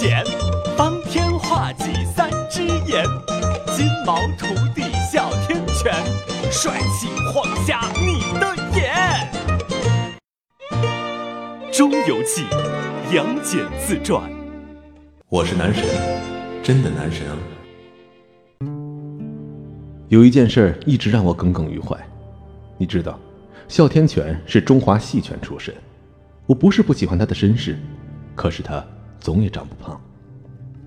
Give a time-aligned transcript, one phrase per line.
[0.00, 0.24] 剪，
[0.78, 3.04] 方天画戟三只眼，
[3.76, 4.80] 金毛徒弟
[5.12, 5.92] 哮天犬，
[6.50, 9.30] 帅气晃瞎你的眼。
[11.76, 12.44] 《中游记》
[13.14, 14.22] 杨戬自传。
[15.28, 15.84] 我是男神，
[16.62, 17.36] 真的男神啊！
[20.08, 21.94] 有一件事儿一直让我耿耿于怀，
[22.78, 23.20] 你知道，
[23.68, 25.74] 哮天犬是中华细犬出身。
[26.46, 27.78] 我不是不喜欢它的身世，
[28.34, 28.82] 可是它
[29.20, 30.00] 总也长不胖。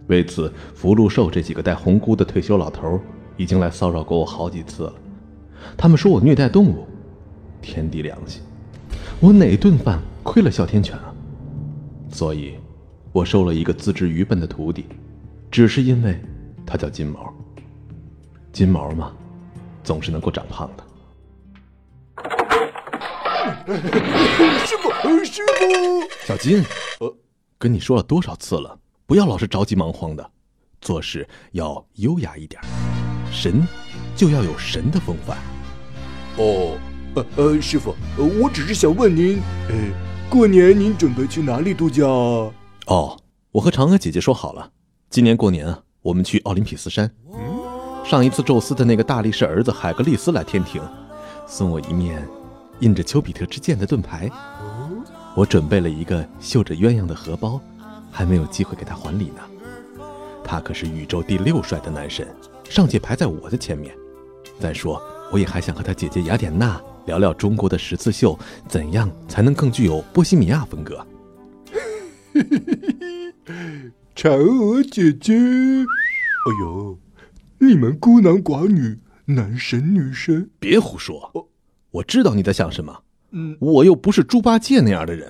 [0.08, 3.00] 为此，福禄寿这几个戴红箍的退休老头
[3.38, 4.94] 已经来骚扰过我好几次了。
[5.78, 6.86] 他们说我虐待动物，
[7.62, 8.41] 天地良心，
[9.22, 11.14] 我哪顿饭亏了哮天犬啊？
[12.10, 12.55] 所以，
[13.14, 14.86] 我收了一个资质愚笨的徒弟，
[15.50, 16.20] 只是因为
[16.66, 17.34] 他叫金毛。
[18.52, 19.13] 金毛嘛，
[19.84, 20.84] 总是能够长胖的。
[24.66, 24.90] 师傅，
[25.24, 26.62] 师傅，小金，
[27.00, 27.16] 呃，
[27.63, 30.32] 跟你说了多少次了，不要老是着急忙慌的，
[30.82, 32.62] 做事要优雅一点。
[33.32, 33.65] 神
[34.18, 35.38] 就要有神的风范。
[36.35, 36.77] 哦，
[37.15, 39.76] 呃呃，师傅，我只是想问您，呃，
[40.29, 42.05] 过年您准备去哪里度假？
[42.05, 42.51] 啊
[42.88, 43.18] 哦，
[43.54, 44.70] 我和嫦娥姐姐说好了，
[45.10, 47.10] 今年过年啊，我们去奥林匹斯山。
[48.04, 50.82] 上一次宙斯的那个大力士儿子海格力斯来天庭，
[51.48, 52.27] 送我一面。
[52.79, 54.29] 印着丘比特之箭的盾牌，
[55.35, 57.59] 我准备了一个绣着鸳鸯的荷包，
[58.12, 59.41] 还没有机会给他还礼呢。
[60.43, 62.27] 他可是宇宙第六帅的男神，
[62.70, 63.95] 尚且排在我的前面。
[64.59, 65.01] 再说，
[65.31, 71.06] 我也还想和他姐姐雅典娜聊聊中国的十字绣怎样才能更具有波西米亚风格。
[74.16, 77.00] 嫦娥姐姐，哎呦，
[77.57, 81.50] 你们孤男寡女，男神女神，别胡说。
[81.89, 83.01] 我知道你在想什么，
[83.34, 85.28] 嗯，我又不是猪八戒那样的人。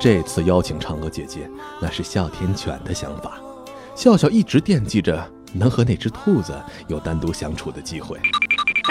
[0.00, 1.48] 这次邀请嫦娥姐姐，
[1.80, 3.40] 那是哮天犬的想法。
[3.94, 6.54] 笑笑一直惦记着能和那只兔子
[6.88, 8.18] 有单独相处的机会。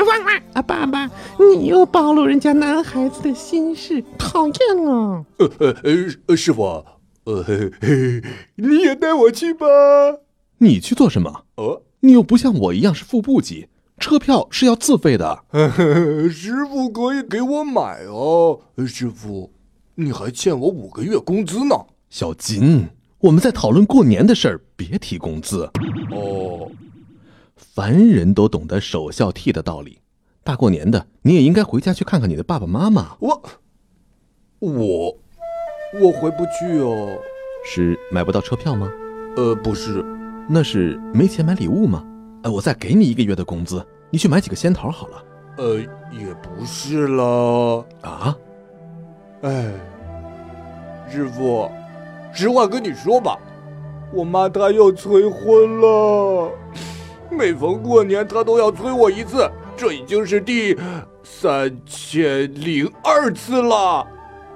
[0.05, 0.61] 汪汪啊！
[0.61, 5.25] 爸爸，你又暴露人家男孩子的心事，讨厌啊！
[5.37, 5.75] 呃呃
[6.27, 6.85] 呃，师傅，
[7.23, 7.45] 呃，
[8.55, 9.65] 你也带我去吧。
[10.57, 11.45] 你去做什么？
[11.55, 13.67] 呃，你又不像我一样是副部级。
[14.01, 15.43] 车票是要自费的，
[16.29, 18.59] 师傅可以给我买哦。
[18.87, 19.51] 师傅，
[19.95, 21.75] 你还欠我五个月工资呢。
[22.09, 22.87] 小金，
[23.19, 25.69] 我们在讨论过年的事儿，别提工资。
[26.11, 26.69] 哦，
[27.55, 29.99] 凡人都懂得守孝悌的道理，
[30.43, 33.15] 大过年的你也应该回家去看看你的爸爸妈妈。
[33.19, 33.41] 我，
[34.59, 35.17] 我，
[36.01, 37.17] 我回不去哦。
[37.63, 38.91] 是买不到车票吗？
[39.37, 40.03] 呃，不是，
[40.49, 42.03] 那是没钱买礼物吗？
[42.43, 45.23] 哎，我再给你一个月的工资，你去买几个仙桃好了。
[45.57, 45.77] 呃，
[46.11, 48.35] 也不是了啊。
[49.41, 49.71] 哎，
[51.09, 51.69] 师傅，
[52.33, 53.37] 实话跟你说吧，
[54.11, 56.51] 我妈她要催婚了，
[57.29, 59.47] 每逢过年她都要催我一次，
[59.77, 60.75] 这已经是第
[61.23, 64.07] 三千零二次了。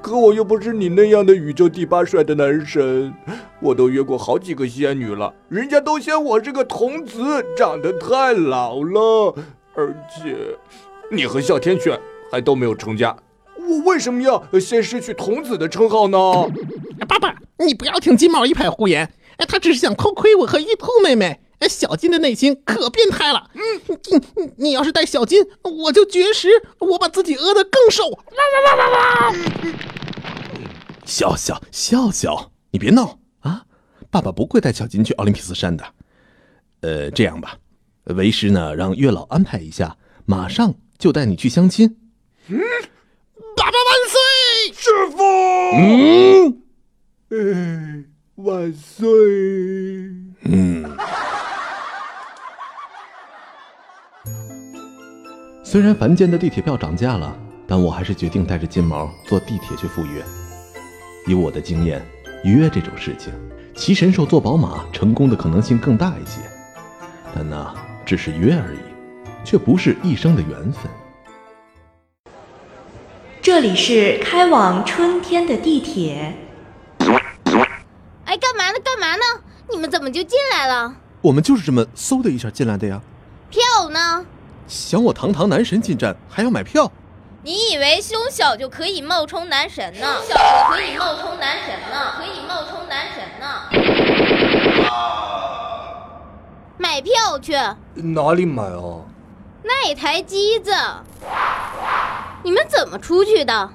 [0.05, 3.11] 可我又不是你那样的宇宙第八帅的男神，
[3.59, 9.33] 我都约过好几个仙女了，人家都嫌我是个童子，长得太老了，
[9.73, 10.37] 而且
[11.11, 11.99] 你和哮天犬
[12.31, 13.17] 还都没有成家，
[13.57, 16.17] 我为什么要先失去童子的称号呢？
[17.07, 21.39] 爸爸，你不要听金毛一派胡言，哎，他只是想偷窥我和玉兔妹妹。
[21.59, 23.49] 哎，小金的内心可变态了。
[23.53, 23.97] 嗯，
[24.35, 26.49] 你你要是带小金，我就绝食，
[26.79, 28.03] 我把自己饿得更瘦。
[28.11, 29.35] 啦啦啦啦啦！
[31.05, 33.65] 笑笑笑笑，你别闹啊！
[34.09, 35.85] 爸爸不会带小金去奥林匹斯山的。
[36.81, 37.57] 呃，这样吧，
[38.05, 41.97] 为师呢让月老安排一下，马上就带你去相亲。
[42.47, 42.59] 嗯，
[43.55, 44.19] 爸爸万岁！
[44.73, 45.23] 师傅，
[45.77, 46.63] 嗯，
[47.29, 48.05] 哎，
[48.35, 49.07] 万岁。
[50.41, 50.97] 嗯。
[55.63, 60.23] 虽然凡间的地铁票涨价了，但我还是决定带着金毛坐地铁去赴约。
[61.27, 62.05] 以我的经验，
[62.43, 63.33] 约这种事情，
[63.75, 66.39] 骑神兽坐宝马成功的可能性更大一些。
[67.33, 67.73] 但那
[68.05, 68.77] 只是约而已，
[69.43, 70.83] 却不是一生的缘分。
[73.41, 76.35] 这里是开往春天的地铁。
[78.25, 78.79] 哎，干嘛呢？
[78.83, 79.23] 干嘛呢？
[79.71, 80.95] 你们怎么就进来了？
[81.21, 83.01] 我们就是这么嗖的一下进来的呀。
[83.49, 84.25] 票呢？
[84.67, 86.91] 想我堂堂男神进站还要买票？
[87.45, 90.15] 你以为胸小就可以冒充男神呢？
[90.17, 92.13] 胸小就可以冒充男神呢？
[92.17, 93.61] 可以冒充男神呢？
[96.79, 97.53] 买票去
[97.93, 99.05] 哪里买啊？
[99.61, 100.71] 那台机子。
[102.43, 103.69] 你们怎么出去的？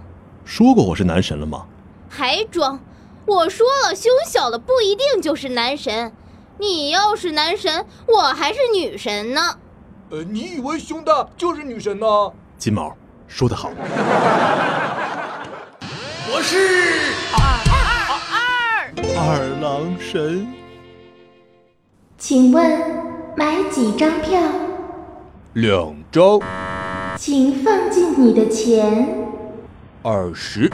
[0.45, 1.67] 说过我是男神了吗？
[2.09, 2.81] 还装！
[3.25, 6.13] 我说了，胸小的不一定就是男神。
[6.59, 9.61] 你要是男神，我还是女神呢。
[10.11, 12.33] 呃，你以为胸大就是女神呢？
[12.59, 12.97] 金毛
[13.31, 13.71] 说得好。
[16.29, 16.57] 我是
[17.33, 17.39] 二
[17.71, 17.79] 二
[18.35, 18.39] 二
[19.17, 20.47] 二郎神。
[22.19, 22.81] 请问
[23.37, 24.43] 买几张票？
[25.55, 26.41] 两张。
[27.17, 29.09] 请放进你的钱。
[30.03, 30.69] 二十。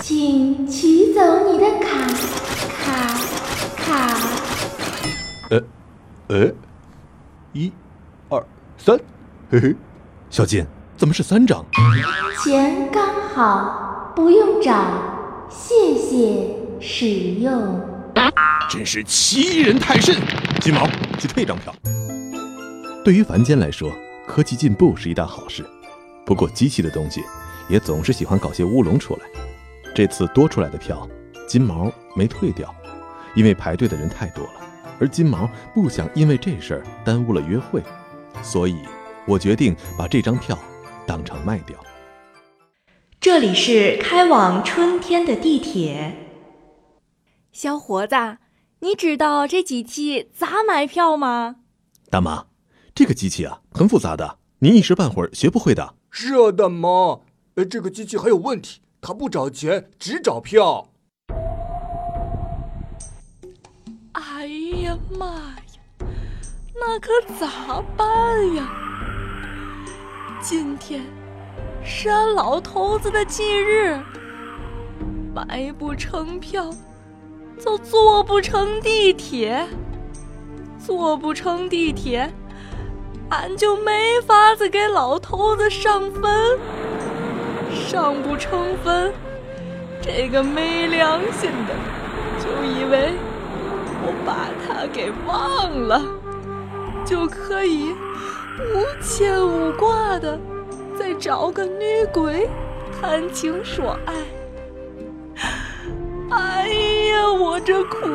[0.00, 1.20] 请取走
[1.52, 2.08] 你的卡
[2.82, 3.14] 卡
[3.76, 4.18] 卡。
[5.50, 5.62] 呃，
[6.28, 6.50] 呃，
[7.52, 7.70] 一、
[8.30, 8.44] 二、
[8.78, 8.98] 三，
[9.50, 9.76] 嘿嘿，
[10.30, 11.64] 小金，怎么是三张？
[12.42, 13.04] 钱刚
[13.34, 14.72] 好，不用找，
[15.50, 17.06] 谢谢使
[17.40, 17.80] 用。
[18.70, 20.16] 真是欺人太甚！
[20.60, 20.86] 金毛，
[21.18, 21.74] 去退张票。
[23.04, 23.90] 对于凡间来说，
[24.26, 25.64] 科技进步是一大好事，
[26.24, 27.22] 不过机器的东西
[27.68, 29.20] 也总是喜欢搞些乌龙出来。
[29.94, 31.06] 这次多出来的票，
[31.46, 32.72] 金毛没退掉，
[33.34, 34.52] 因为排队的人太多了，
[35.00, 37.82] 而金毛不想因为这事儿耽误了约会，
[38.42, 38.76] 所以
[39.26, 40.58] 我决定把这张票
[41.06, 41.76] 当场卖掉。
[43.20, 46.14] 这里是开往春天的地铁。
[47.52, 48.16] 小伙子，
[48.80, 51.56] 你知道这机器咋买票吗？
[52.10, 52.46] 大妈，
[52.94, 55.94] 这个机器啊很复杂的，您一时半会儿学不会的。
[56.10, 57.20] 是啊，大妈，
[57.54, 58.80] 呃，这个机器还有问题。
[59.00, 60.88] 它不找钱，只找票。
[64.12, 66.06] 哎呀妈呀，
[66.74, 68.83] 那可咋办呀？
[70.46, 71.00] 今天
[71.82, 73.98] 是俺老头子的忌日，
[75.34, 76.68] 买不成票，
[77.58, 79.66] 就坐不成地铁，
[80.78, 82.30] 坐不成地铁，
[83.30, 86.58] 俺就没法子给老头子上坟。
[87.72, 89.14] 上不成坟，
[90.02, 91.74] 这个没良心的
[92.38, 93.14] 就以为
[94.02, 96.02] 我把他给忘了，
[97.02, 97.94] 就可以
[98.58, 100.38] 无牵无挂的
[100.98, 102.48] 再找个女鬼
[103.00, 104.14] 谈情说爱。
[106.30, 108.06] 哎呀，我这苦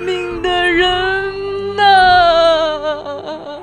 [0.00, 3.60] 命的人呐！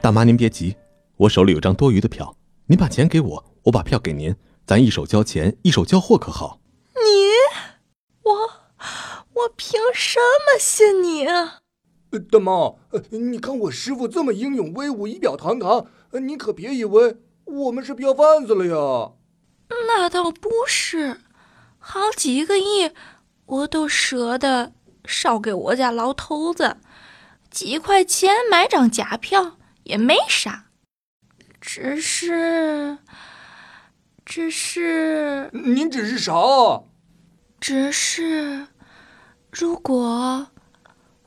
[0.00, 0.76] 大妈，您别急，
[1.16, 3.44] 我手里有张多余的票，您把钱给我。
[3.64, 4.34] 我把票给您，
[4.66, 6.58] 咱一手交钱，一手交货，可好？
[6.96, 7.30] 你，
[8.24, 8.32] 我，
[9.34, 11.61] 我凭什么信你啊？
[12.18, 12.74] 大妈，
[13.10, 19.12] 你看我师傅这么英勇威武，仪表堂堂，你可别以为我们是票贩子了呀。
[19.86, 21.18] 那倒不是，
[21.78, 22.90] 好几个亿，
[23.46, 24.72] 我都舍得
[25.04, 26.76] 烧给我家老头子，
[27.50, 30.66] 几块钱买张假票也没啥，
[31.60, 32.98] 只是。
[34.24, 36.32] 只是您只是啥？
[37.60, 38.68] 只是，
[39.50, 40.46] 如果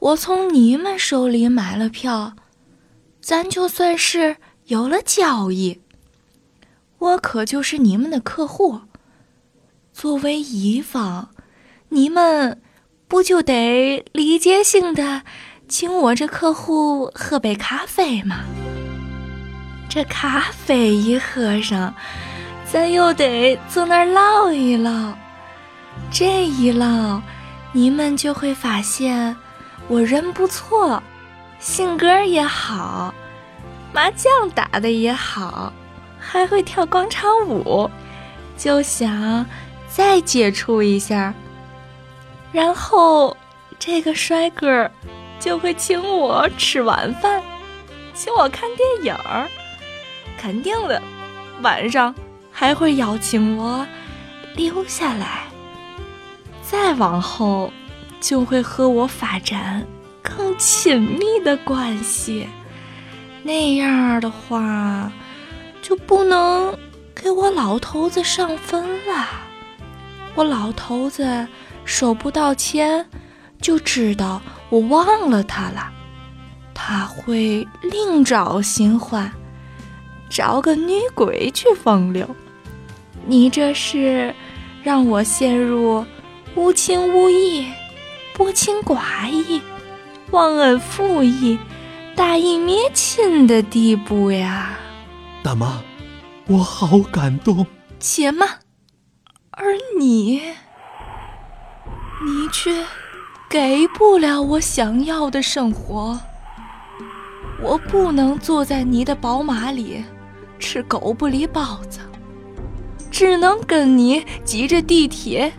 [0.05, 2.33] 我从你们手里买了票，
[3.21, 5.81] 咱就算是有了交易。
[6.99, 8.81] 我可就是你们的客户，
[9.91, 11.29] 作为乙方，
[11.89, 12.61] 你们
[13.07, 15.23] 不就得礼节性的
[15.67, 18.41] 请我这客户喝杯咖啡吗？
[19.89, 21.95] 这咖啡一喝上。
[22.71, 25.17] 咱又得坐那儿唠一唠，
[26.11, 27.21] 这一唠，
[27.71, 29.35] 你们就会发现
[29.87, 31.01] 我人不错，
[31.59, 33.13] 性格也好，
[33.93, 35.71] 麻将打的也好，
[36.19, 37.89] 还会跳广场舞，
[38.57, 39.45] 就想
[39.87, 41.33] 再接触一下。
[42.51, 43.35] 然后
[43.77, 44.89] 这个帅哥
[45.39, 47.41] 就会请我吃晚饭，
[48.13, 49.47] 请我看电影儿，
[50.37, 51.01] 肯定的，
[51.61, 52.13] 晚上。
[52.57, 53.85] 还会邀请我
[54.55, 55.43] 留下来，
[56.63, 57.69] 再往后
[58.25, 59.85] 就会和我发展
[60.23, 62.47] 更亲密的关系。
[63.43, 65.11] 那样的话，
[65.79, 66.75] 就不能
[67.13, 69.27] 给我老头子上坟了。
[70.33, 71.47] 我老头子
[71.83, 73.05] 收不到钱，
[73.61, 75.91] 就知道我忘了他了，
[76.73, 79.31] 他会另找新欢，
[80.31, 82.27] 找个女鬼去风流。
[83.27, 84.33] 你这是
[84.83, 86.03] 让我陷入
[86.55, 87.67] 无情无义、
[88.37, 89.61] 薄情寡义、
[90.31, 91.57] 忘恩负义、
[92.17, 94.77] 大义灭亲的地步呀！
[95.41, 95.81] 大妈，
[96.47, 97.65] 我好感动。
[97.97, 98.59] 且慢，
[99.51, 99.63] 而
[99.97, 100.41] 你，
[102.25, 102.85] 你却
[103.49, 106.19] 给不了我想要的生活。
[107.61, 110.03] 我不能坐在你的宝马里
[110.59, 112.01] 吃狗不理包子。
[113.09, 115.53] 只能跟你挤着地铁，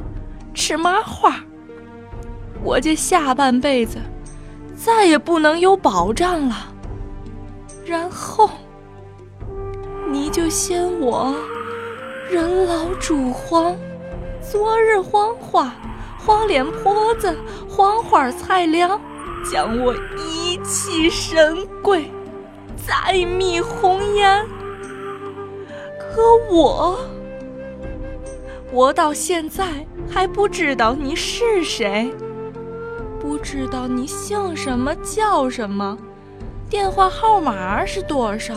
[0.52, 1.42] 吃麻花，
[2.66, 3.96] 我这下半辈子
[4.74, 6.56] 再也不能有保障了。
[7.86, 8.50] 然后，
[10.10, 11.32] 你就嫌我
[12.28, 13.76] 人老珠黄，
[14.40, 15.72] 昨日黄花，
[16.18, 19.00] 黄脸婆子，黄花菜凉，
[19.48, 22.10] 将我遗弃神龟，
[22.84, 24.44] 再觅红颜。
[26.10, 26.20] 可
[26.50, 26.98] 我，
[28.72, 32.12] 我到现在还不知道你是谁，
[33.46, 35.96] 知道你姓什么叫什么。
[36.68, 38.56] 电话号码是多少？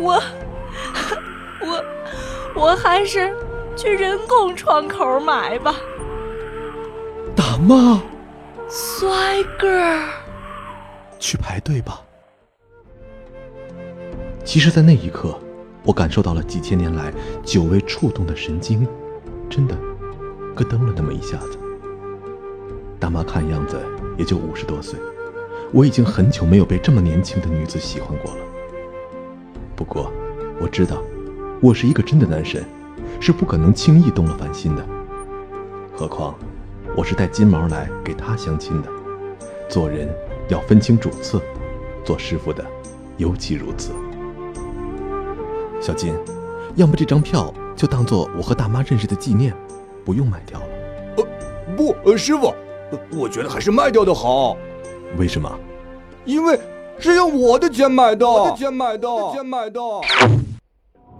[0.00, 0.18] 我
[1.60, 1.84] 我
[2.56, 3.36] 我还是
[3.76, 5.76] 去人工窗口买吧。
[7.36, 8.00] 大妈，
[8.66, 9.68] 帅哥，
[11.18, 12.00] 去排队吧。
[14.42, 15.38] 其实，在那一刻，
[15.84, 17.12] 我感受到了几千年来
[17.44, 18.88] 久未触动的神经，
[19.50, 19.76] 真的
[20.56, 21.58] 咯噔了那么一下子。
[23.02, 23.76] 大妈看样子
[24.16, 24.96] 也就五十多岁。
[25.72, 28.38] 我已经很久没有被这么年轻的女子喜欢过了。
[29.74, 30.12] 不过，
[30.60, 31.02] 我知道，
[31.60, 32.64] 我是一个真的男神，
[33.18, 34.86] 是不可能轻易动了凡心的。
[35.92, 36.36] 何况，
[36.96, 38.88] 我是带金毛来给她相亲的，
[39.68, 40.08] 做人
[40.48, 41.42] 要分清主次，
[42.04, 42.64] 做师傅的
[43.16, 43.90] 尤其如此。
[45.80, 46.14] 小金，
[46.76, 49.52] 要么这张票就当做我和大妈认识的纪念，
[50.04, 50.66] 不用卖掉了。
[51.16, 51.24] 呃，
[51.76, 52.54] 不，呃，师傅，
[53.12, 54.56] 我觉得还是卖掉的好。
[55.18, 55.50] 为什么？
[56.24, 56.58] 因为
[56.98, 59.80] 是用我的钱买的，我的钱买的，我的钱买的。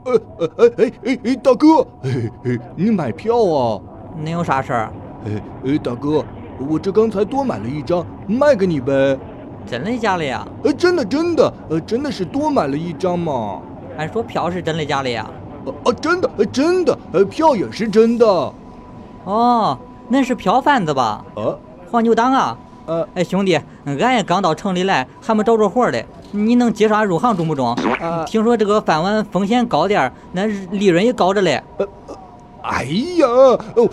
[0.05, 2.11] 呃呃哎哎哎哎，大哥，哎
[2.45, 3.81] 哎，你买票啊？
[4.19, 4.93] 能有啥事儿？
[5.25, 6.25] 哎哎，大哥，
[6.69, 9.19] 我这刚才多买了一张，卖给你呗。
[9.65, 10.47] 真的假的呀？
[10.65, 13.63] 呃，真的真的，呃，真的是多买了一张嘛。
[13.97, 15.31] 俺说票是真的假的呀？
[15.85, 18.27] 哦，真的，真的，呃，票也是真的。
[19.25, 19.79] 哦，
[20.09, 21.25] 那是票贩子吧？
[21.35, 21.59] 呃，
[21.91, 22.57] 黄牛党啊！
[22.85, 26.05] 呃，哎，兄弟，俺也刚到城里来，还没找着活嘞。
[26.33, 27.73] 你能介绍入行中不中？
[28.01, 31.63] 啊，听说这个饭碗风险高点儿那利润也高着嘞。
[31.79, 31.87] 呃，
[32.63, 33.27] 哎呀，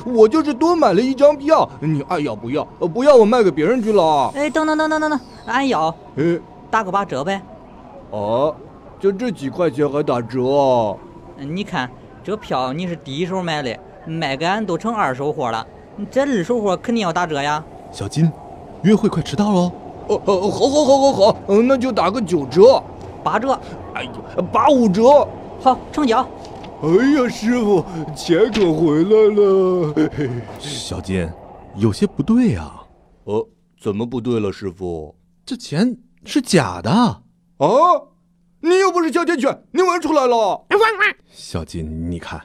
[0.06, 2.64] 我就是多买了一张票，你爱要不要？
[2.94, 4.32] 不要我卖给别人去了。
[4.36, 5.94] 哎，等等等等等等，俺要。
[6.18, 6.40] 哎，
[6.72, 7.40] 打个八折呗。
[8.10, 8.56] 哦，
[9.00, 10.98] 就这几块钱还打折？
[11.38, 11.90] 你看
[12.24, 15.66] 这票你是第一手买的，卖给俺都成二手货了，
[16.12, 17.64] 这二手货肯定要打折呀。
[17.92, 18.32] 小金。
[18.84, 19.72] 约会快迟到喽！
[20.08, 22.82] 哦哦，好，好，好，好，好，嗯，那就打个九折，
[23.22, 23.60] 八折，
[23.94, 24.12] 哎呀，
[24.54, 25.28] 八五折，
[25.60, 26.26] 好，成交。
[26.82, 27.84] 哎呀，师傅，
[28.16, 29.94] 钱可回来了。
[30.60, 31.30] 小金，
[31.76, 32.72] 有些不对呀。
[33.26, 33.46] 呃，
[33.82, 35.14] 怎么不对了，师傅？
[35.46, 36.90] 这钱是假的。
[36.90, 37.68] 啊！
[38.62, 40.66] 你又不是哮天犬，你闻出来了？
[41.30, 42.42] 小金，你看，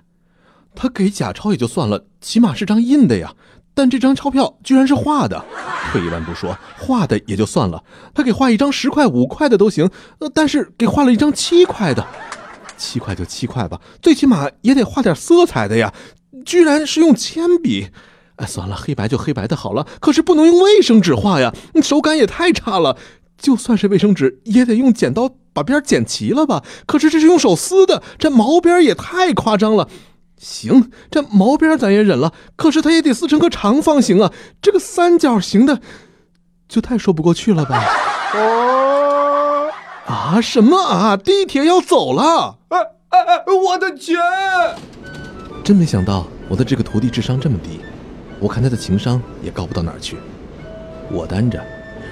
[0.75, 3.35] 他给假钞也就算了，起码是张印的呀。
[3.76, 5.45] 但这张钞票居然是画的，
[5.90, 7.83] 退一万步说，画的也就算了，
[8.14, 9.90] 他给画一张十块、五块的都行，
[10.21, 12.07] 呃，但是给画了一张七块的，
[12.76, 15.93] 七块就七块吧，最起码也得画点色彩的呀，
[16.47, 17.88] 居然是用铅笔，
[18.37, 21.52] 哎，算了，黑白就黑白的好了，可是不能用卫生纸画呀，
[21.83, 22.97] 手感也太差了，
[23.37, 29.88] 就算是卫生纸也得用剪刀把边剪齐了吧，可是这是用手撕的，这毛边也太夸张了。
[30.38, 34.32] 行，这毛边咱也忍了，可是它也得撕成个长方形啊！
[34.60, 35.80] 这个三角形的，
[36.68, 37.82] 就太说不过去了吧？
[38.34, 39.70] 哦
[40.06, 40.40] 啊！
[40.40, 41.16] 什么啊？
[41.16, 42.58] 地铁要走了！
[42.68, 42.78] 哎
[43.10, 43.44] 哎哎！
[43.46, 44.16] 我的钱！
[45.62, 47.80] 真没想到我的这个徒弟智商这么低，
[48.38, 50.18] 我看他的情商也高不到哪儿去。
[51.10, 51.64] 我单着，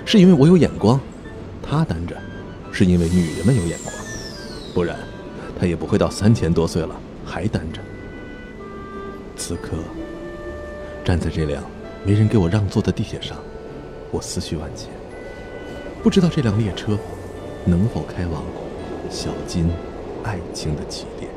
[0.06, 0.98] 是因为我有眼光；
[1.62, 2.16] 他单着，
[2.70, 3.94] 是因为女人们有眼光。
[4.72, 4.96] 不然，
[5.60, 6.94] 他也不会到三千多岁了
[7.26, 7.80] 还单着。
[9.44, 9.76] 此刻，
[11.04, 11.64] 站在这辆
[12.04, 13.36] 没人给我让座的地铁上，
[14.12, 14.88] 我思绪万千。
[16.00, 16.96] 不知道这辆列车
[17.64, 18.44] 能否开往
[19.10, 19.68] 小金
[20.22, 21.31] 爱情的起点。